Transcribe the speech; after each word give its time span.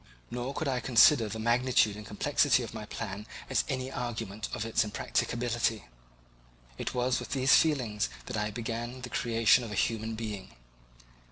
Nor 0.31 0.55
could 0.55 0.67
I 0.67 0.79
consider 0.79 1.29
the 1.29 1.37
magnitude 1.37 1.95
and 1.95 2.03
complexity 2.03 2.63
of 2.63 2.73
my 2.73 2.87
plan 2.87 3.27
as 3.51 3.63
any 3.69 3.91
argument 3.91 4.49
of 4.51 4.65
its 4.65 4.83
impracticability. 4.83 5.85
It 6.79 6.95
was 6.95 7.19
with 7.19 7.33
these 7.33 7.53
feelings 7.55 8.09
that 8.25 8.35
I 8.35 8.49
began 8.49 9.03
the 9.03 9.11
creation 9.13 9.63
of 9.63 9.71
a 9.71 9.75
human 9.75 10.15
being. 10.15 10.55